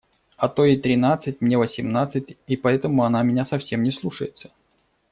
[0.35, 4.49] А то ей тринадцать, мне– восемнадцать, и поэтому она меня совсем не слушается.